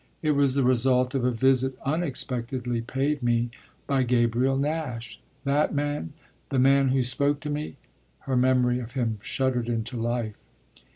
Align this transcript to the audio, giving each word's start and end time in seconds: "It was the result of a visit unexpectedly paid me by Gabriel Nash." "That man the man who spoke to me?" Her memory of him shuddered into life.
"It 0.23 0.31
was 0.31 0.55
the 0.55 0.63
result 0.63 1.13
of 1.13 1.23
a 1.23 1.29
visit 1.31 1.77
unexpectedly 1.85 2.81
paid 2.81 3.21
me 3.21 3.51
by 3.85 4.01
Gabriel 4.01 4.57
Nash." 4.57 5.19
"That 5.43 5.75
man 5.75 6.13
the 6.49 6.57
man 6.57 6.87
who 6.87 7.03
spoke 7.03 7.39
to 7.41 7.51
me?" 7.51 7.75
Her 8.21 8.35
memory 8.35 8.79
of 8.79 8.93
him 8.93 9.19
shuddered 9.21 9.69
into 9.69 9.97
life. 9.97 10.37